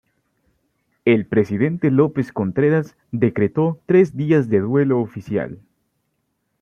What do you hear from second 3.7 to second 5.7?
tres días de duelo oficial.